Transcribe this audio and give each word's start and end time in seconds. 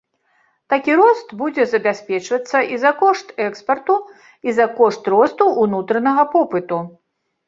Такі 0.73 0.93
рост 0.99 1.27
будзе 1.41 1.65
забяспечвацца 1.73 2.57
і 2.75 2.79
за 2.83 2.91
кошт 3.01 3.27
экспарту, 3.47 3.97
і 4.49 4.55
за 4.61 4.67
кошт 4.79 5.03
росту 5.15 5.43
ўнутранага 5.65 6.23
попыту. 6.33 6.79